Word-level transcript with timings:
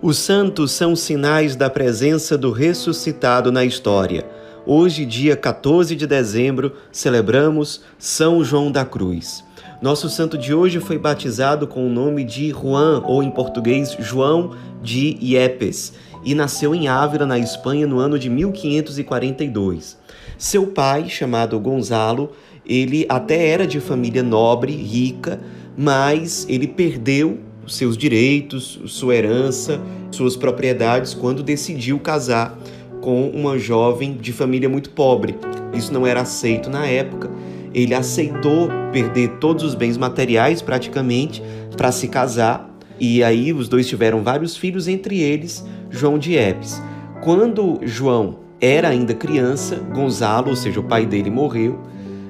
Os 0.00 0.16
santos 0.16 0.70
são 0.70 0.94
sinais 0.94 1.56
da 1.56 1.68
presença 1.68 2.38
do 2.38 2.52
ressuscitado 2.52 3.50
na 3.50 3.64
história. 3.64 4.24
Hoje, 4.64 5.04
dia 5.04 5.36
14 5.36 5.96
de 5.96 6.06
dezembro, 6.06 6.72
celebramos 6.92 7.80
São 7.98 8.44
João 8.44 8.70
da 8.70 8.84
Cruz. 8.84 9.42
Nosso 9.82 10.08
santo 10.08 10.38
de 10.38 10.54
hoje 10.54 10.78
foi 10.78 10.96
batizado 10.96 11.66
com 11.66 11.84
o 11.84 11.90
nome 11.90 12.22
de 12.22 12.50
Juan, 12.50 13.02
ou 13.06 13.24
em 13.24 13.30
português, 13.32 13.96
João 13.98 14.54
de 14.80 15.18
Iepes, 15.20 15.94
e 16.24 16.32
nasceu 16.32 16.76
em 16.76 16.86
Ávila, 16.86 17.26
na 17.26 17.36
Espanha, 17.36 17.84
no 17.84 17.98
ano 17.98 18.20
de 18.20 18.30
1542. 18.30 19.98
Seu 20.38 20.68
pai, 20.68 21.08
chamado 21.08 21.58
Gonzalo, 21.58 22.30
ele 22.64 23.04
até 23.08 23.48
era 23.48 23.66
de 23.66 23.80
família 23.80 24.22
nobre, 24.22 24.76
rica, 24.76 25.40
mas 25.76 26.46
ele 26.48 26.68
perdeu 26.68 27.47
seus 27.68 27.96
direitos, 27.96 28.80
sua 28.86 29.14
herança, 29.14 29.80
suas 30.10 30.36
propriedades 30.36 31.14
quando 31.14 31.42
decidiu 31.42 31.98
casar 31.98 32.58
com 33.00 33.28
uma 33.30 33.58
jovem 33.58 34.14
de 34.14 34.32
família 34.32 34.68
muito 34.68 34.90
pobre. 34.90 35.36
Isso 35.72 35.92
não 35.92 36.06
era 36.06 36.22
aceito 36.22 36.68
na 36.68 36.86
época. 36.86 37.30
Ele 37.74 37.94
aceitou 37.94 38.68
perder 38.92 39.38
todos 39.38 39.62
os 39.62 39.74
bens 39.74 39.96
materiais 39.96 40.62
praticamente 40.62 41.42
para 41.76 41.92
se 41.92 42.08
casar 42.08 42.68
e 43.00 43.22
aí 43.22 43.52
os 43.52 43.68
dois 43.68 43.86
tiveram 43.86 44.22
vários 44.22 44.56
filhos, 44.56 44.88
entre 44.88 45.20
eles 45.20 45.64
João 45.90 46.18
de 46.18 46.34
Epes. 46.34 46.82
Quando 47.22 47.78
João 47.82 48.38
era 48.60 48.88
ainda 48.88 49.14
criança, 49.14 49.76
Gonzalo, 49.94 50.50
ou 50.50 50.56
seja, 50.56 50.80
o 50.80 50.84
pai 50.84 51.06
dele, 51.06 51.30
morreu. 51.30 51.78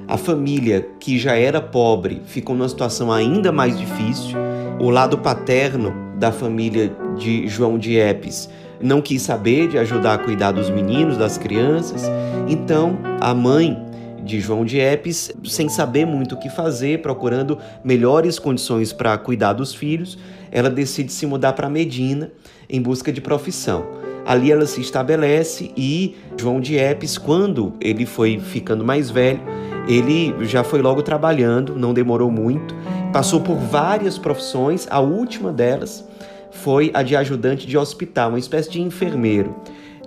A 0.07 0.17
família, 0.17 0.87
que 0.99 1.17
já 1.17 1.35
era 1.35 1.61
pobre, 1.61 2.21
ficou 2.25 2.55
numa 2.55 2.69
situação 2.69 3.11
ainda 3.11 3.51
mais 3.51 3.77
difícil 3.77 4.37
o 4.79 4.89
lado 4.89 5.17
paterno 5.17 5.93
da 6.17 6.31
família 6.31 6.91
de 7.17 7.47
João 7.47 7.77
de 7.77 7.97
Epes 7.97 8.49
não 8.81 9.01
quis 9.01 9.21
saber 9.21 9.67
de 9.67 9.77
ajudar 9.77 10.13
a 10.13 10.17
cuidar 10.17 10.51
dos 10.51 10.69
meninos, 10.69 11.17
das 11.17 11.37
crianças. 11.37 12.03
Então, 12.47 12.97
a 13.19 13.33
mãe 13.33 13.77
de 14.23 14.39
João 14.39 14.63
de 14.63 14.79
Epes, 14.79 15.31
sem 15.43 15.67
saber 15.67 16.05
muito 16.05 16.35
o 16.35 16.37
que 16.39 16.49
fazer, 16.49 17.01
procurando 17.01 17.57
melhores 17.83 18.39
condições 18.39 18.93
para 18.93 19.17
cuidar 19.17 19.53
dos 19.53 19.73
filhos, 19.73 20.17
ela 20.51 20.69
decide 20.69 21.11
se 21.11 21.25
mudar 21.25 21.53
para 21.53 21.69
Medina 21.69 22.31
em 22.69 22.81
busca 22.81 23.11
de 23.11 23.19
profissão. 23.19 23.85
Ali 24.25 24.51
ela 24.51 24.65
se 24.65 24.79
estabelece 24.79 25.71
e 25.75 26.15
João 26.37 26.61
de 26.61 26.75
Epes, 26.77 27.17
quando 27.17 27.73
ele 27.81 28.05
foi 28.05 28.39
ficando 28.39 28.85
mais 28.85 29.09
velho, 29.09 29.41
ele 29.87 30.35
já 30.45 30.63
foi 30.63 30.81
logo 30.81 31.01
trabalhando, 31.01 31.75
não 31.75 31.93
demorou 31.93 32.29
muito, 32.29 32.75
passou 33.11 33.41
por 33.41 33.55
várias 33.55 34.17
profissões, 34.17 34.87
a 34.89 34.99
última 34.99 35.51
delas 35.51 36.07
foi 36.51 36.91
a 36.93 37.01
de 37.03 37.15
ajudante 37.15 37.65
de 37.65 37.77
hospital, 37.77 38.29
uma 38.29 38.39
espécie 38.39 38.69
de 38.69 38.81
enfermeiro. 38.81 39.55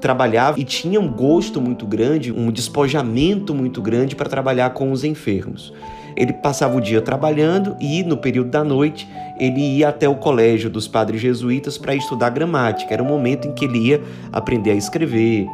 Trabalhava 0.01 0.59
e 0.59 0.65
tinha 0.65 1.01
um 1.01 1.09
gosto 1.09 1.61
muito 1.61 1.87
grande, 1.87 2.33
um 2.33 2.51
despojamento 2.51 3.55
muito 3.55 3.81
grande 3.81 4.17
para 4.17 4.29
trabalhar 4.29 4.71
com 4.71 4.91
os 4.91 5.05
enfermos. 5.05 5.73
Ele 6.17 6.33
passava 6.33 6.77
o 6.77 6.81
dia 6.81 7.01
trabalhando 7.01 7.77
e, 7.81 8.03
no 8.03 8.17
período 8.17 8.51
da 8.51 8.63
noite, 8.63 9.09
ele 9.39 9.61
ia 9.61 9.89
até 9.89 10.09
o 10.09 10.17
colégio 10.17 10.69
dos 10.69 10.87
padres 10.87 11.21
jesuítas 11.21 11.79
para 11.79 11.95
estudar 11.95 12.31
gramática. 12.31 12.93
Era 12.93 13.03
o 13.03 13.07
momento 13.07 13.49
em 13.49 13.53
que 13.53 13.65
ele 13.65 13.79
ia 13.79 14.03
aprender 14.33 14.73
a 14.73 14.75
escrever, 14.75 15.47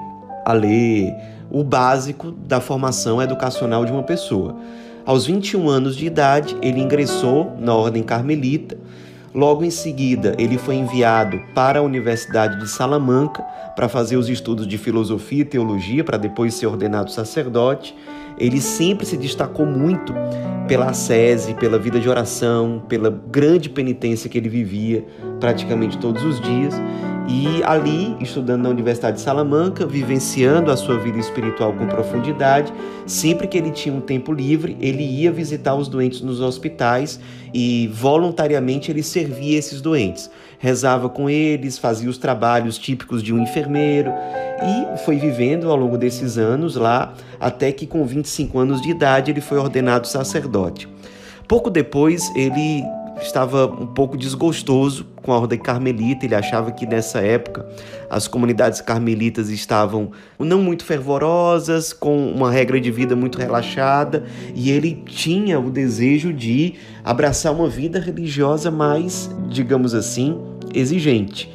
a 0.45 0.53
ler, 0.53 1.15
o 1.51 1.63
básico 1.63 2.31
da 2.31 2.61
formação 2.61 3.23
educacional 3.23 3.85
de 3.85 3.93
uma 3.93 4.03
pessoa. 4.03 4.57
Aos 5.09 5.25
21 5.25 5.71
anos 5.71 5.97
de 5.97 6.05
idade, 6.05 6.55
ele 6.61 6.83
ingressou 6.83 7.57
na 7.59 7.75
Ordem 7.75 8.03
Carmelita. 8.03 8.77
Logo 9.35 9.65
em 9.65 9.71
seguida, 9.71 10.35
ele 10.39 10.59
foi 10.59 10.75
enviado 10.75 11.41
para 11.55 11.79
a 11.79 11.83
Universidade 11.83 12.61
de 12.61 12.69
Salamanca 12.69 13.43
para 13.75 13.89
fazer 13.89 14.19
os 14.19 14.29
estudos 14.29 14.67
de 14.67 14.77
filosofia 14.77 15.41
e 15.41 15.45
teologia, 15.47 16.05
para 16.05 16.19
depois 16.19 16.53
ser 16.53 16.67
ordenado 16.67 17.11
sacerdote. 17.11 17.97
Ele 18.37 18.61
sempre 18.61 19.07
se 19.07 19.17
destacou 19.17 19.65
muito 19.65 20.13
pela 20.67 20.91
ascese, 20.91 21.55
pela 21.55 21.79
vida 21.79 21.99
de 21.99 22.07
oração, 22.07 22.83
pela 22.87 23.09
grande 23.09 23.71
penitência 23.71 24.29
que 24.29 24.37
ele 24.37 24.51
vivia 24.51 25.07
praticamente 25.41 25.97
todos 25.97 26.23
os 26.23 26.39
dias. 26.39 26.75
E 27.31 27.63
ali, 27.63 28.17
estudando 28.21 28.63
na 28.63 28.71
Universidade 28.71 29.19
de 29.19 29.23
Salamanca, 29.23 29.85
vivenciando 29.85 30.71
a 30.71 30.77
sua 30.79 30.99
vida 30.99 31.19
espiritual 31.19 31.75
com 31.75 31.87
profundidade, 31.87 32.73
sempre 33.07 33.47
que 33.47 33.59
ele 33.59 33.71
tinha 33.71 33.95
um 33.95 34.01
tempo 34.01 34.33
livre, 34.33 34.79
ele 34.81 35.03
ia 35.03 35.31
visitar 35.31 35.75
os 35.75 35.89
doentes 35.89 36.23
nos 36.23 36.41
hospitais 36.41 37.21
e 37.53 37.87
voluntariamente 37.89 38.91
ele 38.91 39.03
servia 39.03 39.59
esses 39.59 39.83
doentes. 39.83 40.31
Rezava 40.59 41.11
com 41.11 41.29
eles, 41.29 41.77
fazia 41.77 42.09
os 42.09 42.17
trabalhos 42.17 42.79
típicos 42.79 43.23
de 43.23 43.35
um 43.35 43.43
enfermeiro 43.43 44.11
e 44.63 44.99
foi 45.05 45.17
vivendo 45.17 45.71
ao 45.71 45.77
longo 45.77 45.99
desses 45.99 46.39
anos 46.39 46.77
lá, 46.77 47.13
até 47.39 47.71
que 47.73 47.87
com 47.87 48.07
25 48.07 48.59
anos 48.59 48.81
de 48.81 48.91
idade 48.91 49.31
ele 49.31 49.43
foi 49.43 49.59
ordenado 49.59 50.09
sacerdote. 50.09 50.89
Pouco 51.47 51.69
depois, 51.71 52.31
ele 52.35 52.83
estava 53.21 53.67
um 53.67 53.87
pouco 53.87 54.17
desgostoso 54.17 55.07
com 55.23 55.33
a 55.33 55.39
ordem 55.39 55.59
carmelita. 55.59 56.25
Ele 56.25 56.35
achava 56.35 56.73
que 56.73 56.87
nessa 56.87 57.21
época 57.21 57.69
as 58.11 58.27
comunidades 58.27 58.81
carmelitas 58.81 59.51
estavam 59.51 60.11
não 60.39 60.63
muito 60.63 60.85
fervorosas, 60.85 61.93
com 61.93 62.31
uma 62.31 62.51
regra 62.51 62.81
de 62.81 62.91
vida 62.91 63.15
muito 63.15 63.39
relaxada, 63.39 64.25
e 64.55 64.71
ele 64.71 65.03
tinha 65.07 65.59
o 65.61 65.71
desejo 65.71 66.33
de 66.33 66.75
abraçar 67.05 67.53
uma 67.53 67.69
vida 67.69 67.99
religiosa 67.99 68.71
mais, 68.71 69.31
digamos 69.49 69.95
assim, 69.95 70.39
exigente. 70.75 71.53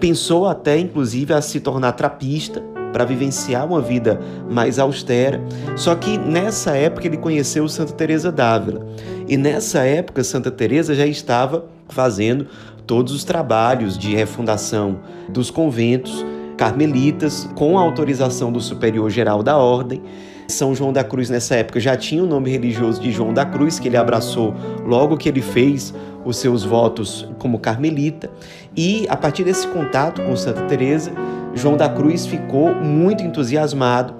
Pensou 0.00 0.46
até, 0.46 0.78
inclusive, 0.78 1.32
a 1.32 1.40
se 1.40 1.60
tornar 1.60 1.92
trapista 1.92 2.73
para 2.94 3.04
vivenciar 3.04 3.66
uma 3.66 3.80
vida 3.80 4.20
mais 4.48 4.78
austera. 4.78 5.42
Só 5.74 5.96
que 5.96 6.16
nessa 6.16 6.76
época 6.76 7.08
ele 7.08 7.16
conheceu 7.16 7.68
Santa 7.68 7.92
Teresa 7.92 8.30
d'Ávila. 8.30 8.86
E 9.26 9.36
nessa 9.36 9.80
época 9.80 10.22
Santa 10.22 10.48
Teresa 10.48 10.94
já 10.94 11.04
estava 11.04 11.64
fazendo 11.88 12.46
todos 12.86 13.12
os 13.12 13.24
trabalhos 13.24 13.98
de 13.98 14.14
refundação 14.14 15.00
dos 15.28 15.50
conventos 15.50 16.24
carmelitas 16.56 17.48
com 17.56 17.76
a 17.76 17.82
autorização 17.82 18.52
do 18.52 18.60
superior 18.60 19.10
geral 19.10 19.42
da 19.42 19.56
ordem. 19.56 20.00
São 20.46 20.72
João 20.72 20.92
da 20.92 21.02
Cruz 21.02 21.28
nessa 21.28 21.56
época 21.56 21.80
já 21.80 21.96
tinha 21.96 22.22
o 22.22 22.26
nome 22.26 22.48
religioso 22.48 23.00
de 23.00 23.10
João 23.10 23.34
da 23.34 23.44
Cruz 23.44 23.80
que 23.80 23.88
ele 23.88 23.96
abraçou 23.96 24.54
logo 24.86 25.16
que 25.16 25.28
ele 25.28 25.42
fez 25.42 25.92
os 26.24 26.36
seus 26.36 26.62
votos 26.62 27.28
como 27.40 27.58
carmelita 27.58 28.30
e 28.76 29.04
a 29.08 29.16
partir 29.16 29.42
desse 29.42 29.66
contato 29.66 30.22
com 30.22 30.36
Santa 30.36 30.62
Teresa 30.62 31.10
João 31.54 31.76
da 31.76 31.88
Cruz 31.88 32.26
ficou 32.26 32.74
muito 32.74 33.22
entusiasmado, 33.22 34.14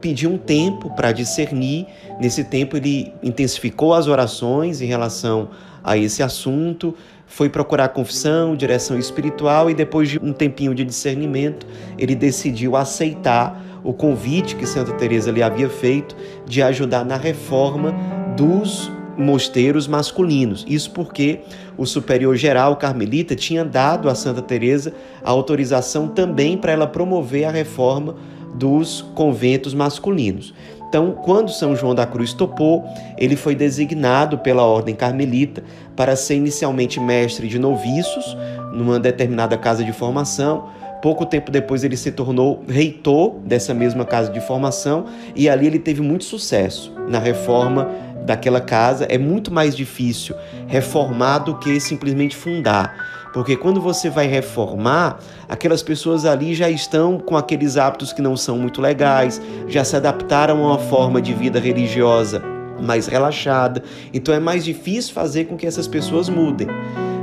pediu 0.00 0.30
um 0.30 0.38
tempo 0.38 0.90
para 0.94 1.12
discernir. 1.12 1.86
Nesse 2.20 2.44
tempo, 2.44 2.76
ele 2.76 3.12
intensificou 3.22 3.94
as 3.94 4.06
orações 4.06 4.80
em 4.82 4.86
relação 4.86 5.48
a 5.82 5.96
esse 5.96 6.22
assunto, 6.22 6.94
foi 7.26 7.48
procurar 7.48 7.88
confissão, 7.88 8.54
direção 8.54 8.98
espiritual 8.98 9.70
e 9.70 9.74
depois 9.74 10.08
de 10.08 10.18
um 10.18 10.32
tempinho 10.32 10.74
de 10.74 10.84
discernimento, 10.84 11.66
ele 11.98 12.14
decidiu 12.14 12.76
aceitar 12.76 13.62
o 13.82 13.92
convite 13.92 14.56
que 14.56 14.66
Santa 14.66 14.92
Teresa 14.92 15.30
lhe 15.30 15.42
havia 15.42 15.68
feito 15.68 16.16
de 16.46 16.62
ajudar 16.62 17.04
na 17.04 17.16
reforma 17.16 17.94
dos 18.36 18.90
mosteiros 19.16 19.86
masculinos. 19.86 20.64
Isso 20.68 20.90
porque 20.90 21.40
o 21.76 21.86
superior 21.86 22.36
geral 22.36 22.76
carmelita 22.76 23.34
tinha 23.34 23.64
dado 23.64 24.08
a 24.08 24.14
Santa 24.14 24.42
Teresa 24.42 24.92
a 25.22 25.30
autorização 25.30 26.08
também 26.08 26.56
para 26.56 26.72
ela 26.72 26.86
promover 26.86 27.44
a 27.44 27.50
reforma 27.50 28.16
dos 28.54 29.02
conventos 29.14 29.74
masculinos. 29.74 30.54
Então, 30.88 31.10
quando 31.10 31.50
São 31.50 31.74
João 31.74 31.92
da 31.92 32.06
Cruz 32.06 32.32
topou, 32.32 32.84
ele 33.18 33.34
foi 33.34 33.56
designado 33.56 34.38
pela 34.38 34.62
ordem 34.62 34.94
carmelita 34.94 35.64
para 35.96 36.14
ser 36.14 36.36
inicialmente 36.36 37.00
mestre 37.00 37.48
de 37.48 37.58
noviços 37.58 38.36
numa 38.72 39.00
determinada 39.00 39.58
casa 39.58 39.82
de 39.82 39.92
formação. 39.92 40.68
Pouco 41.02 41.26
tempo 41.26 41.50
depois 41.50 41.82
ele 41.82 41.96
se 41.96 42.12
tornou 42.12 42.62
reitor 42.68 43.40
dessa 43.44 43.74
mesma 43.74 44.04
casa 44.04 44.30
de 44.30 44.40
formação 44.40 45.06
e 45.34 45.48
ali 45.48 45.66
ele 45.66 45.80
teve 45.80 46.00
muito 46.00 46.22
sucesso 46.22 46.92
na 47.08 47.18
reforma 47.18 47.90
daquela 48.24 48.60
casa, 48.60 49.04
é 49.04 49.18
muito 49.18 49.52
mais 49.52 49.76
difícil 49.76 50.34
reformar 50.66 51.38
do 51.38 51.58
que 51.58 51.78
simplesmente 51.78 52.34
fundar. 52.34 52.94
Porque 53.32 53.56
quando 53.56 53.80
você 53.80 54.08
vai 54.08 54.26
reformar, 54.26 55.18
aquelas 55.48 55.82
pessoas 55.82 56.24
ali 56.24 56.54
já 56.54 56.70
estão 56.70 57.18
com 57.18 57.36
aqueles 57.36 57.76
hábitos 57.76 58.12
que 58.12 58.22
não 58.22 58.36
são 58.36 58.56
muito 58.56 58.80
legais, 58.80 59.42
já 59.66 59.84
se 59.84 59.96
adaptaram 59.96 60.64
a 60.64 60.68
uma 60.68 60.78
forma 60.78 61.20
de 61.20 61.34
vida 61.34 61.58
religiosa 61.58 62.40
mais 62.80 63.06
relaxada. 63.06 63.82
Então 64.12 64.34
é 64.34 64.38
mais 64.38 64.64
difícil 64.64 65.12
fazer 65.12 65.44
com 65.46 65.56
que 65.56 65.66
essas 65.66 65.88
pessoas 65.88 66.28
mudem 66.28 66.68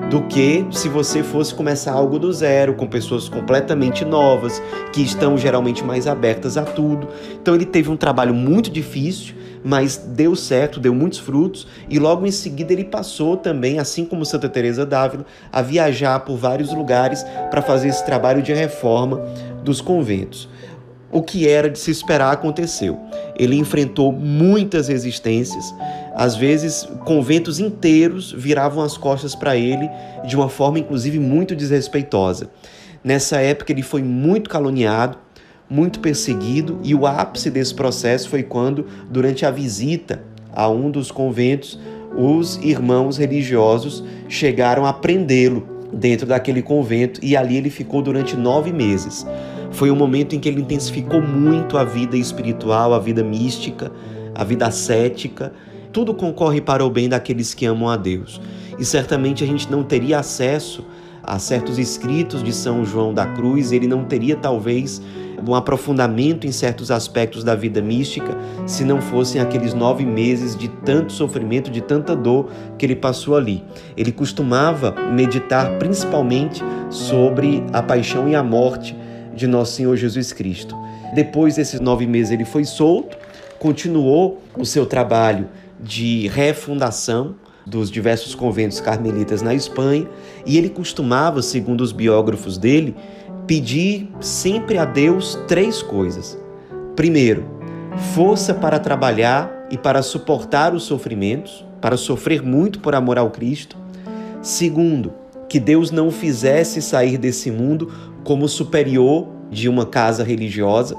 do 0.09 0.21
que 0.23 0.65
se 0.71 0.89
você 0.89 1.23
fosse 1.23 1.55
começar 1.55 1.93
algo 1.93 2.19
do 2.19 2.33
zero, 2.33 2.73
com 2.73 2.85
pessoas 2.85 3.29
completamente 3.29 4.03
novas, 4.03 4.61
que 4.91 5.01
estão 5.01 5.37
geralmente 5.37 5.85
mais 5.85 6.05
abertas 6.05 6.57
a 6.57 6.63
tudo. 6.63 7.07
Então 7.41 7.55
ele 7.55 7.65
teve 7.65 7.89
um 7.89 7.95
trabalho 7.95 8.33
muito 8.33 8.69
difícil, 8.69 9.35
mas 9.63 9.97
deu 9.97 10.35
certo, 10.35 10.79
deu 10.79 10.93
muitos 10.93 11.19
frutos 11.19 11.67
e 11.89 11.99
logo 11.99 12.25
em 12.25 12.31
seguida 12.31 12.73
ele 12.73 12.83
passou 12.83 13.37
também, 13.37 13.79
assim 13.79 14.05
como 14.05 14.25
Santa 14.25 14.49
Teresa 14.49 14.85
d'Ávila, 14.85 15.25
a 15.51 15.61
viajar 15.61 16.19
por 16.21 16.37
vários 16.37 16.73
lugares 16.73 17.23
para 17.49 17.61
fazer 17.61 17.89
esse 17.89 18.05
trabalho 18.05 18.41
de 18.41 18.53
reforma 18.53 19.21
dos 19.63 19.81
conventos. 19.81 20.49
O 21.11 21.21
que 21.21 21.47
era 21.47 21.69
de 21.69 21.77
se 21.77 21.91
esperar 21.91 22.31
aconteceu. 22.31 22.97
Ele 23.37 23.57
enfrentou 23.57 24.13
muitas 24.13 24.87
resistências, 24.87 25.73
às 26.15 26.35
vezes 26.35 26.87
conventos 27.05 27.59
inteiros 27.59 28.31
viravam 28.31 28.83
as 28.83 28.97
costas 28.97 29.35
para 29.35 29.55
ele 29.57 29.89
de 30.25 30.35
uma 30.35 30.49
forma 30.49 30.79
inclusive 30.79 31.19
muito 31.19 31.55
desrespeitosa. 31.55 32.49
Nessa 33.03 33.37
época 33.37 33.71
ele 33.71 33.81
foi 33.81 34.03
muito 34.03 34.49
caluniado, 34.49 35.17
muito 35.71 36.01
perseguido, 36.01 36.81
e 36.83 36.93
o 36.93 37.07
ápice 37.07 37.49
desse 37.49 37.73
processo 37.73 38.27
foi 38.27 38.43
quando, 38.43 38.85
durante 39.09 39.45
a 39.45 39.51
visita 39.51 40.21
a 40.53 40.67
um 40.67 40.91
dos 40.91 41.09
conventos, 41.09 41.79
os 42.13 42.57
irmãos 42.57 43.15
religiosos 43.15 44.03
chegaram 44.27 44.85
a 44.85 44.91
prendê-lo 44.91 45.65
dentro 45.93 46.27
daquele 46.27 46.61
convento 46.61 47.21
e 47.23 47.37
ali 47.37 47.55
ele 47.55 47.69
ficou 47.69 48.01
durante 48.01 48.35
nove 48.35 48.73
meses. 48.73 49.25
Foi 49.71 49.89
um 49.89 49.95
momento 49.95 50.35
em 50.35 50.39
que 50.41 50.49
ele 50.49 50.59
intensificou 50.59 51.21
muito 51.21 51.77
a 51.77 51.85
vida 51.85 52.17
espiritual, 52.17 52.93
a 52.93 52.99
vida 52.99 53.23
mística, 53.23 53.89
a 54.35 54.43
vida 54.43 54.67
ascética. 54.67 55.53
Tudo 55.93 56.13
concorre 56.13 56.59
para 56.59 56.85
o 56.85 56.89
bem 56.89 57.07
daqueles 57.07 57.53
que 57.53 57.65
amam 57.65 57.87
a 57.87 57.95
Deus. 57.95 58.41
E 58.77 58.83
certamente 58.83 59.41
a 59.41 59.47
gente 59.47 59.71
não 59.71 59.83
teria 59.83 60.19
acesso 60.19 60.85
a 61.23 61.39
certos 61.39 61.79
escritos 61.79 62.43
de 62.43 62.51
São 62.51 62.83
João 62.83 63.13
da 63.13 63.25
Cruz, 63.25 63.71
ele 63.71 63.87
não 63.87 64.03
teria 64.03 64.35
talvez 64.35 65.01
um 65.47 65.55
aprofundamento 65.55 66.45
em 66.45 66.51
certos 66.51 66.91
aspectos 66.91 67.43
da 67.43 67.55
vida 67.55 67.81
mística 67.81 68.37
se 68.65 68.83
não 68.83 69.01
fossem 69.01 69.41
aqueles 69.41 69.73
nove 69.73 70.05
meses 70.05 70.55
de 70.55 70.67
tanto 70.67 71.13
sofrimento, 71.13 71.71
de 71.71 71.81
tanta 71.81 72.15
dor 72.15 72.49
que 72.77 72.85
ele 72.85 72.95
passou 72.95 73.35
ali. 73.35 73.63
Ele 73.97 74.11
costumava 74.11 74.93
meditar 75.11 75.77
principalmente 75.77 76.63
sobre 76.89 77.63
a 77.73 77.81
paixão 77.81 78.27
e 78.29 78.35
a 78.35 78.43
morte 78.43 78.95
de 79.33 79.47
nosso 79.47 79.73
Senhor 79.73 79.95
Jesus 79.95 80.33
Cristo. 80.33 80.75
Depois 81.13 81.55
desses 81.55 81.79
nove 81.79 82.07
meses, 82.07 82.31
ele 82.31 82.45
foi 82.45 82.63
solto, 82.63 83.17
continuou 83.59 84.41
o 84.57 84.65
seu 84.65 84.85
trabalho 84.85 85.49
de 85.79 86.27
refundação 86.27 87.35
dos 87.65 87.91
diversos 87.91 88.33
conventos 88.33 88.79
carmelitas 88.79 89.41
na 89.41 89.53
Espanha, 89.53 90.07
e 90.45 90.57
ele 90.57 90.69
costumava, 90.69 91.41
segundo 91.41 91.81
os 91.81 91.91
biógrafos 91.91 92.57
dele, 92.57 92.95
pedir 93.51 94.07
sempre 94.21 94.77
a 94.77 94.85
Deus 94.85 95.37
três 95.45 95.81
coisas. 95.81 96.39
Primeiro, 96.95 97.43
força 98.15 98.53
para 98.53 98.79
trabalhar 98.79 99.67
e 99.69 99.77
para 99.77 100.01
suportar 100.01 100.73
os 100.73 100.83
sofrimentos, 100.83 101.65
para 101.81 101.97
sofrer 101.97 102.41
muito 102.41 102.79
por 102.79 102.95
amor 102.95 103.17
ao 103.17 103.29
Cristo. 103.29 103.75
Segundo, 104.41 105.11
que 105.49 105.59
Deus 105.59 105.91
não 105.91 106.09
fizesse 106.11 106.81
sair 106.81 107.17
desse 107.17 107.51
mundo 107.51 107.91
como 108.23 108.47
superior 108.47 109.27
de 109.49 109.67
uma 109.67 109.85
casa 109.85 110.23
religiosa. 110.23 110.95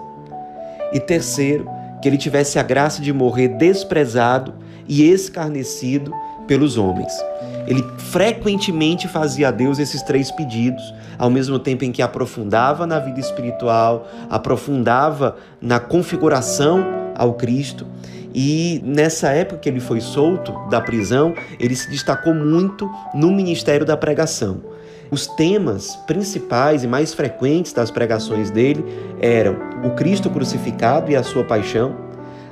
E 0.93 1.00
terceiro, 1.00 1.66
que 2.02 2.08
ele 2.08 2.19
tivesse 2.19 2.58
a 2.58 2.62
graça 2.62 3.00
de 3.00 3.14
morrer 3.14 3.49
desprezado 3.49 4.52
e 4.87 5.10
escarnecido 5.10 6.12
pelos 6.46 6.76
homens. 6.76 7.14
Ele 7.67 7.85
frequentemente 7.97 9.06
fazia 9.06 9.49
a 9.49 9.50
Deus 9.50 9.79
esses 9.79 10.03
três 10.03 10.31
pedidos, 10.31 10.82
ao 11.19 11.31
mesmo 11.31 11.59
tempo 11.59 11.85
em 11.85 11.93
que 11.93 12.03
aprofundava 12.03 12.87
na 12.87 12.99
vida 12.99 13.20
espiritual, 13.20 14.09
aprofundava 14.29 15.37
na 15.61 15.79
configuração 15.79 16.85
ao 17.14 17.35
Cristo. 17.35 17.87
E 18.35 18.81
nessa 18.85 19.29
época 19.29 19.61
que 19.61 19.69
ele 19.69 19.81
foi 19.81 20.00
solto 20.00 20.53
da 20.69 20.81
prisão, 20.81 21.35
ele 21.61 21.76
se 21.76 21.88
destacou 21.91 22.35
muito 22.35 22.91
no 23.14 23.31
ministério 23.31 23.85
da 23.85 23.97
pregação. 23.97 24.61
Os 25.11 25.26
temas 25.26 25.94
principais 26.06 26.82
e 26.82 26.87
mais 26.87 27.12
frequentes 27.12 27.75
das 27.75 27.91
pregações 27.91 28.50
dele 28.50 28.82
eram 29.20 29.56
o 29.85 29.91
Cristo 29.91 30.31
crucificado 30.31 31.11
e 31.11 31.17
a 31.17 31.23
sua 31.23 31.44
paixão, 31.44 31.94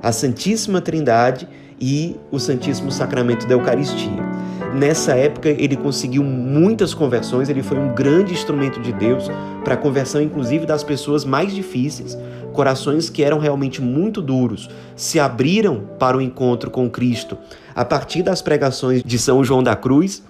a 0.03 0.13
Santíssima 0.13 0.81
Trindade 0.81 1.49
e 1.81 2.21
o 2.31 2.39
Santíssimo 2.39 2.93
Sacramento 2.93 3.47
da 3.47 3.55
Eucaristia. 3.55 4.30
Nessa 4.75 5.17
época 5.17 5.49
ele 5.49 5.77
conseguiu 5.77 6.23
muitas 6.23 6.95
conversões, 6.95 7.49
ele 7.49 7.63
foi 7.63 7.77
um 7.77 7.93
grande 7.93 8.33
instrumento 8.33 8.81
de 8.81 8.93
Deus 8.93 9.29
para 9.65 9.75
a 9.75 9.77
conversão 9.77 10.23
inclusive 10.23 10.65
das 10.65 10.85
pessoas 10.85 11.25
mais 11.25 11.53
difíceis, 11.53 12.17
corações 12.53 13.11
que 13.11 13.23
eram 13.23 13.39
realmente 13.39 13.83
muito 13.83 14.23
duros, 14.23 14.69
se 14.95 15.19
abriram 15.19 15.83
para 15.99 16.17
o 16.17 16.21
encontro 16.21 16.71
com 16.71 16.89
Cristo 16.89 17.37
a 17.75 17.85
partir 17.85 18.23
das 18.23 18.43
pregações 18.43 19.03
de 19.03 19.19
São 19.19 19.43
João 19.43 19.63
da 19.63 19.75
Cruz. 19.75 20.23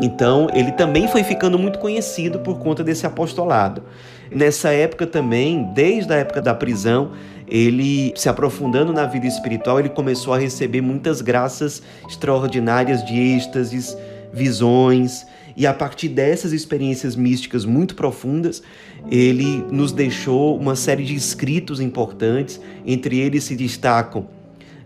Então, 0.00 0.48
ele 0.52 0.72
também 0.72 1.08
foi 1.08 1.22
ficando 1.22 1.58
muito 1.58 1.78
conhecido 1.78 2.40
por 2.40 2.58
conta 2.58 2.82
desse 2.82 3.06
apostolado. 3.06 3.82
Nessa 4.30 4.70
época 4.70 5.06
também, 5.06 5.70
desde 5.74 6.12
a 6.12 6.16
época 6.16 6.42
da 6.42 6.54
prisão, 6.54 7.12
ele 7.48 8.12
se 8.16 8.28
aprofundando 8.28 8.92
na 8.92 9.06
vida 9.06 9.26
espiritual, 9.26 9.80
ele 9.80 9.88
começou 9.88 10.34
a 10.34 10.38
receber 10.38 10.80
muitas 10.80 11.20
graças 11.20 11.82
extraordinárias 12.08 13.04
de 13.04 13.18
êxtases, 13.18 13.96
visões, 14.32 15.26
e 15.56 15.66
a 15.66 15.74
partir 15.74 16.08
dessas 16.08 16.52
experiências 16.52 17.16
místicas 17.16 17.64
muito 17.64 17.96
profundas, 17.96 18.62
ele 19.10 19.64
nos 19.72 19.90
deixou 19.90 20.56
uma 20.56 20.76
série 20.76 21.02
de 21.02 21.16
escritos 21.16 21.80
importantes, 21.80 22.60
entre 22.86 23.18
eles 23.18 23.42
se 23.44 23.56
destacam 23.56 24.28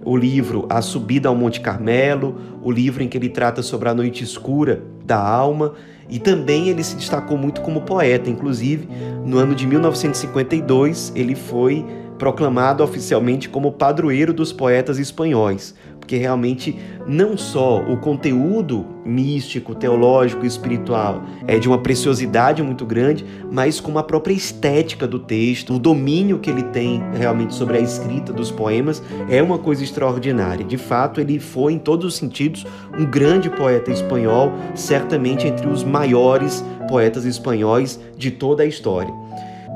o 0.05 0.17
livro 0.17 0.67
A 0.71 0.81
Subida 0.81 1.29
ao 1.29 1.35
Monte 1.35 1.61
Carmelo, 1.61 2.41
o 2.63 2.71
livro 2.71 3.03
em 3.03 3.09
que 3.09 3.19
ele 3.19 3.29
trata 3.29 3.63
sobre 3.63 3.89
a 3.89 3.95
noite 3.95 4.25
escura 4.25 4.83
da 5.05 5.19
alma, 5.19 5.75
e 6.09 6.19
também 6.19 6.69
ele 6.69 6.83
se 6.83 6.97
destacou 6.97 7.37
muito 7.37 7.61
como 7.61 7.83
poeta, 7.83 8.29
inclusive 8.29 8.89
no 9.25 9.39
ano 9.39 9.55
de 9.55 9.67
1952 9.67 11.13
ele 11.15 11.35
foi 11.35 11.85
proclamado 12.23 12.85
oficialmente 12.85 13.49
como 13.49 13.73
padroeiro 13.73 14.33
dos 14.33 14.53
poetas 14.53 14.97
espanhóis, 14.97 15.75
porque 15.99 16.17
realmente 16.17 16.79
não 17.05 17.37
só 17.37 17.81
o 17.81 17.97
conteúdo 17.97 18.87
místico, 19.05 19.75
teológico 19.75 20.45
e 20.45 20.47
espiritual 20.47 21.25
é 21.49 21.59
de 21.59 21.67
uma 21.67 21.79
preciosidade 21.79 22.63
muito 22.63 22.87
grande, 22.87 23.25
mas 23.51 23.81
como 23.81 23.99
a 23.99 24.05
própria 24.05 24.35
estética 24.35 25.05
do 25.05 25.19
texto, 25.19 25.75
o 25.75 25.81
domínio 25.81 26.39
que 26.39 26.49
ele 26.49 26.63
tem 26.63 27.03
realmente 27.13 27.57
sobre 27.57 27.79
a 27.79 27.81
escrita 27.81 28.33
dos 28.33 28.53
poemas 28.53 29.03
é 29.29 29.43
uma 29.43 29.59
coisa 29.59 29.83
extraordinária. 29.83 30.65
De 30.65 30.79
fato, 30.79 31.21
ele 31.21 31.41
foi 31.41 31.73
em 31.73 31.79
todos 31.81 32.07
os 32.07 32.15
sentidos 32.15 32.65
um 32.97 33.05
grande 33.05 33.51
poeta 33.51 33.91
espanhol, 33.91 34.53
certamente 34.77 35.49
entre 35.49 35.67
os 35.67 35.83
maiores 35.83 36.65
poetas 36.89 37.25
espanhóis 37.25 37.99
de 38.17 38.31
toda 38.31 38.63
a 38.63 38.67
história. 38.67 39.22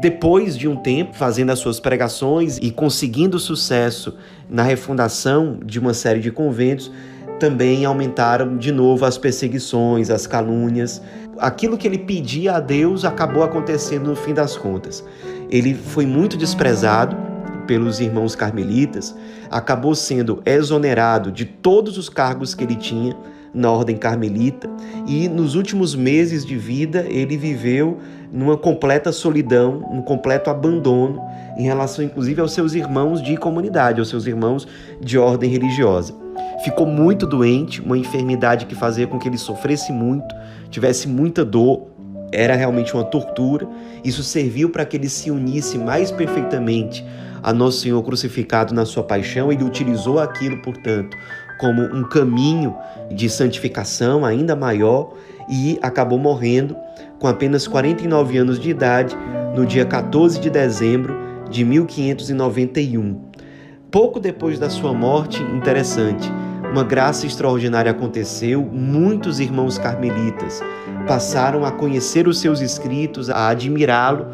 Depois 0.00 0.58
de 0.58 0.68
um 0.68 0.76
tempo 0.76 1.14
fazendo 1.14 1.50
as 1.50 1.58
suas 1.58 1.80
pregações 1.80 2.58
e 2.60 2.70
conseguindo 2.70 3.38
sucesso 3.38 4.14
na 4.48 4.62
refundação 4.62 5.58
de 5.64 5.78
uma 5.78 5.94
série 5.94 6.20
de 6.20 6.30
conventos, 6.30 6.92
também 7.40 7.84
aumentaram 7.84 8.56
de 8.56 8.72
novo 8.72 9.04
as 9.04 9.16
perseguições, 9.16 10.10
as 10.10 10.26
calúnias. 10.26 11.02
Aquilo 11.38 11.78
que 11.78 11.86
ele 11.86 11.98
pedia 11.98 12.56
a 12.56 12.60
Deus 12.60 13.04
acabou 13.04 13.42
acontecendo 13.42 14.08
no 14.08 14.16
fim 14.16 14.34
das 14.34 14.56
contas. 14.56 15.04
Ele 15.50 15.74
foi 15.74 16.04
muito 16.04 16.36
desprezado 16.36 17.16
pelos 17.66 17.98
irmãos 17.98 18.36
carmelitas, 18.36 19.14
acabou 19.50 19.94
sendo 19.94 20.42
exonerado 20.46 21.32
de 21.32 21.44
todos 21.44 21.98
os 21.98 22.08
cargos 22.08 22.54
que 22.54 22.62
ele 22.62 22.76
tinha 22.76 23.16
na 23.56 23.72
ordem 23.72 23.96
carmelita 23.96 24.68
e 25.06 25.28
nos 25.28 25.54
últimos 25.54 25.94
meses 25.94 26.44
de 26.44 26.56
vida 26.56 27.06
ele 27.08 27.36
viveu 27.36 27.98
numa 28.30 28.56
completa 28.56 29.10
solidão, 29.10 29.82
um 29.90 30.02
completo 30.02 30.50
abandono 30.50 31.20
em 31.56 31.62
relação 31.62 32.04
inclusive 32.04 32.40
aos 32.40 32.52
seus 32.52 32.74
irmãos 32.74 33.22
de 33.22 33.36
comunidade, 33.36 33.98
aos 33.98 34.10
seus 34.10 34.26
irmãos 34.26 34.68
de 35.00 35.16
ordem 35.16 35.50
religiosa. 35.50 36.14
Ficou 36.62 36.86
muito 36.86 37.26
doente, 37.26 37.80
uma 37.80 37.96
enfermidade 37.96 38.66
que 38.66 38.74
fazia 38.74 39.06
com 39.06 39.18
que 39.18 39.28
ele 39.28 39.38
sofresse 39.38 39.90
muito, 39.90 40.34
tivesse 40.70 41.08
muita 41.08 41.44
dor, 41.44 41.96
era 42.32 42.54
realmente 42.54 42.92
uma 42.92 43.04
tortura. 43.04 43.66
Isso 44.04 44.22
serviu 44.22 44.70
para 44.70 44.84
que 44.84 44.96
ele 44.96 45.08
se 45.08 45.30
unisse 45.30 45.78
mais 45.78 46.10
perfeitamente 46.10 47.04
a 47.42 47.52
Nosso 47.52 47.80
Senhor 47.80 48.02
crucificado 48.02 48.74
na 48.74 48.84
sua 48.84 49.02
paixão. 49.02 49.52
Ele 49.52 49.64
utilizou 49.64 50.18
aquilo, 50.18 50.60
portanto, 50.62 51.16
como 51.58 51.82
um 51.82 52.02
caminho 52.04 52.76
de 53.10 53.28
santificação 53.28 54.24
ainda 54.24 54.56
maior 54.56 55.12
e 55.48 55.78
acabou 55.82 56.18
morrendo 56.18 56.76
com 57.18 57.26
apenas 57.26 57.66
49 57.66 58.38
anos 58.38 58.58
de 58.58 58.70
idade 58.70 59.16
no 59.54 59.64
dia 59.64 59.84
14 59.84 60.40
de 60.40 60.50
dezembro 60.50 61.16
de 61.50 61.64
1591. 61.64 63.20
Pouco 63.90 64.20
depois 64.20 64.58
da 64.58 64.68
sua 64.68 64.92
morte, 64.92 65.42
interessante, 65.42 66.30
uma 66.70 66.84
graça 66.84 67.26
extraordinária 67.26 67.90
aconteceu, 67.90 68.62
muitos 68.62 69.40
irmãos 69.40 69.78
carmelitas 69.78 70.60
passaram 71.06 71.64
a 71.64 71.70
conhecer 71.70 72.26
os 72.26 72.38
seus 72.38 72.60
escritos, 72.60 73.30
a 73.30 73.48
admirá-lo 73.48 74.26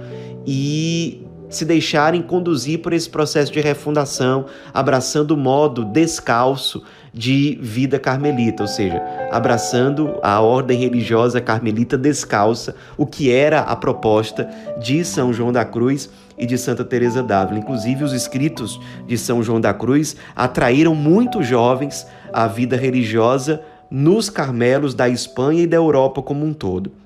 e 0.47 1.22
se 1.57 1.65
deixarem 1.65 2.23
conduzir 2.23 2.81
por 2.81 2.93
esse 2.93 3.09
processo 3.09 3.53
de 3.53 3.61
refundação, 3.61 4.47
abraçando 4.73 5.33
o 5.33 5.37
modo 5.37 5.85
descalço 5.85 6.83
de 7.15 7.59
vida 7.61 7.99
carmelita, 7.99 8.63
ou 8.63 8.67
seja, 8.67 9.03
abraçando 9.31 10.19
a 10.23 10.41
ordem 10.41 10.79
religiosa 10.79 11.41
carmelita 11.41 11.99
descalça, 11.99 12.75
o 12.97 13.07
que 13.07 13.31
era 13.31 13.61
a 13.61 13.77
proposta 13.77 14.49
de 14.81 15.05
São 15.05 15.33
João 15.33 15.53
da 15.53 15.65
Cruz 15.65 16.09
e 16.39 16.47
de 16.47 16.57
Santa 16.57 16.85
Teresa 16.85 17.23
d'Ávila. 17.23 17.59
Inclusive, 17.59 18.03
os 18.03 18.13
escritos 18.13 18.81
de 19.07 19.19
São 19.19 19.43
João 19.43 19.61
da 19.61 19.75
Cruz 19.75 20.17
atraíram 20.35 20.95
muitos 20.95 21.47
jovens 21.47 22.07
à 22.33 22.47
vida 22.47 22.77
religiosa 22.77 23.61
nos 23.91 24.31
Carmelos 24.31 24.95
da 24.95 25.07
Espanha 25.09 25.65
e 25.65 25.67
da 25.67 25.77
Europa 25.77 26.23
como 26.23 26.47
um 26.47 26.55
todo 26.55 27.02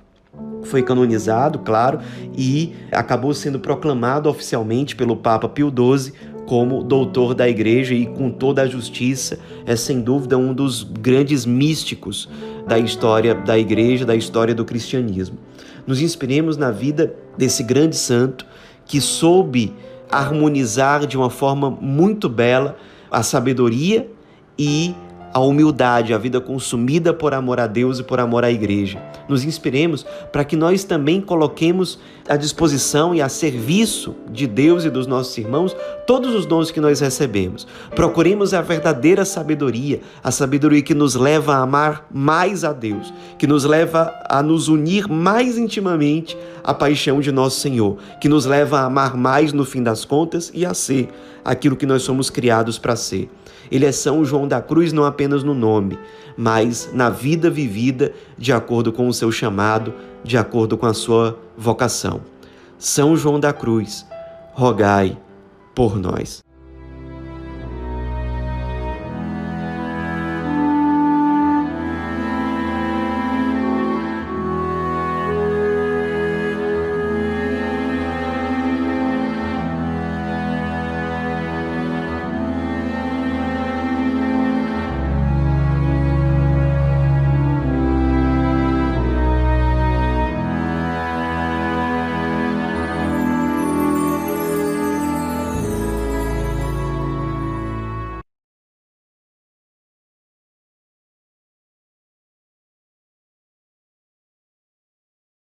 foi 0.67 0.83
canonizado, 0.83 1.61
claro, 1.61 2.01
e 2.37 2.75
acabou 2.93 3.33
sendo 3.33 3.59
proclamado 3.59 4.29
oficialmente 4.29 4.95
pelo 4.95 5.17
Papa 5.17 5.49
Pio 5.49 5.71
XII 5.71 6.13
como 6.47 6.83
doutor 6.83 7.35
da 7.35 7.49
igreja 7.49 7.95
e 7.95 8.07
com 8.07 8.31
toda 8.31 8.63
a 8.63 8.67
justiça, 8.67 9.39
é 9.67 9.75
sem 9.75 10.01
dúvida 10.01 10.39
um 10.39 10.55
dos 10.55 10.85
grandes 10.85 11.45
místicos 11.45 12.29
da 12.67 12.79
história 12.79 13.35
da 13.35 13.59
igreja, 13.59 14.07
da 14.07 14.15
história 14.15 14.55
do 14.55 14.65
cristianismo. 14.65 15.39
Nos 15.87 16.01
inspiremos 16.01 16.57
na 16.57 16.71
vida 16.71 17.15
desse 17.37 17.63
grande 17.63 17.97
santo 17.97 18.47
que 18.85 19.01
soube 19.01 19.75
harmonizar 20.11 21.07
de 21.07 21.17
uma 21.17 21.31
forma 21.31 21.71
muito 21.71 22.29
bela 22.29 22.77
a 23.11 23.23
sabedoria 23.23 24.09
e 24.59 24.95
a 25.37 25.39
humildade, 25.39 26.15
a 26.15 26.19
vida 26.19 26.41
consumida 26.41 27.13
por 27.13 27.35
amor 27.35 27.61
a 27.61 27.67
Deus 27.67 27.99
e 27.99 28.03
por 28.03 28.19
amor 28.19 28.43
à 28.43 28.51
igreja. 28.51 28.99
Nos 29.29 29.45
inspiremos 29.45 30.03
para 30.33 30.47
que 30.47 30.57
nós 30.57 30.83
também 30.83 31.21
coloquemos 31.21 31.99
à 32.27 32.39
disposição 32.39 33.15
e 33.15 33.21
a 33.21 33.29
serviço 33.29 34.17
de 34.31 34.47
Deus 34.47 34.87
e 34.87 34.89
dos 34.89 35.07
nossos 35.07 35.37
irmãos 35.37 35.77
todos 36.07 36.35
os 36.35 36.47
dons 36.47 36.71
que 36.71 36.81
nós 36.81 37.01
recebemos. 37.01 37.67
Procuremos 37.95 38.55
a 38.55 38.63
verdadeira 38.63 39.27
sabedoria, 39.27 40.01
a 40.25 40.31
sabedoria 40.31 40.81
que 40.81 40.95
nos 40.95 41.15
leva 41.15 41.57
a 41.57 41.61
amar 41.61 42.07
mais 42.11 42.65
a 42.65 42.73
Deus, 42.73 43.13
que 43.39 43.47
nos 43.47 43.65
leva 43.65 44.11
a 44.31 44.43
nos 44.43 44.69
unir 44.69 45.07
mais 45.07 45.59
intimamente 45.59 46.35
à 46.65 46.73
paixão 46.73 47.21
de 47.21 47.31
nosso 47.31 47.61
Senhor, 47.61 47.99
que 48.23 48.29
nos 48.31 48.47
leva 48.47 48.81
a 48.81 48.85
amar 48.87 49.15
mais 49.19 49.53
no 49.53 49.67
fim 49.67 49.83
das 49.83 50.03
contas 50.03 50.51
e 50.55 50.65
a 50.65 50.73
ser 50.73 51.11
aquilo 51.45 51.77
que 51.77 51.85
nós 51.85 52.03
somos 52.05 52.31
criados 52.31 52.79
para 52.79 52.97
ser. 52.97 53.29
Ele 53.71 53.85
é 53.85 53.93
São 53.93 54.25
João 54.25 54.47
da 54.47 54.61
Cruz 54.61 54.93
não 54.93 55.05
apenas 55.05 55.43
no 55.43 55.55
nome, 55.55 55.99
mas 56.37 56.91
na 56.93 57.11
vida 57.11 57.51
vivida 57.51 58.13
de 58.39 58.53
acordo 58.53 58.93
com 58.93 59.09
o 59.09 59.15
seu 59.15 59.33
chamado, 59.33 59.93
de 60.23 60.37
acordo 60.37 60.77
com 60.77 60.87
a 60.87 60.95
sua 60.95 61.39
vocação. 61.57 62.21
São 62.79 63.17
João 63.17 63.41
da 63.41 63.53
Cruz, 63.53 64.07
rogai 64.53 65.17
por 65.75 65.99
nós. 65.99 66.46